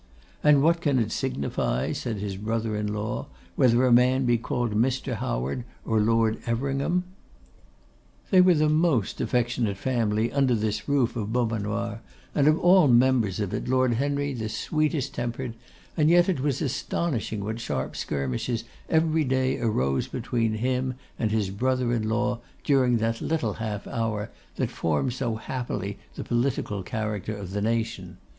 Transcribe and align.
'And 0.43 0.63
what 0.63 0.81
can 0.81 0.97
it 0.97 1.11
signify,' 1.11 1.91
said 1.91 2.17
his 2.17 2.35
brother 2.35 2.75
in 2.75 2.91
law, 2.91 3.27
'whether 3.55 3.85
a 3.85 3.91
man 3.91 4.25
be 4.25 4.35
called 4.35 4.71
Mr. 4.73 5.17
Howard 5.17 5.63
or 5.85 5.99
Lord 5.99 6.39
Everingham?' 6.47 7.03
They 8.31 8.41
were 8.41 8.55
the 8.55 8.67
most 8.67 9.21
affectionate 9.21 9.77
family 9.77 10.31
under 10.31 10.55
this 10.55 10.89
roof 10.89 11.15
of 11.15 11.31
Beaumanoir, 11.31 12.01
and 12.33 12.47
of 12.47 12.57
all 12.57 12.87
members 12.87 13.39
of 13.39 13.53
it, 13.53 13.67
Lord 13.67 13.93
Henry 13.93 14.33
the 14.33 14.49
sweetest 14.49 15.13
tempered, 15.13 15.53
and 15.95 16.09
yet 16.09 16.27
it 16.27 16.39
was 16.39 16.63
astonishing 16.63 17.43
what 17.43 17.59
sharp 17.59 17.95
skirmishes 17.95 18.63
every 18.89 19.23
day 19.23 19.59
arose 19.59 20.07
between 20.07 20.55
him 20.55 20.95
and 21.19 21.29
his 21.29 21.51
brother 21.51 21.93
in 21.93 22.09
law, 22.09 22.39
during 22.63 22.97
that 22.97 23.21
'little 23.21 23.53
half 23.53 23.85
hour' 23.85 24.31
that 24.55 24.71
forms 24.71 25.13
so 25.13 25.35
happily 25.35 25.99
the 26.15 26.23
political 26.23 26.81
character 26.81 27.35
of 27.37 27.51
the 27.51 27.61
nation. 27.61 28.17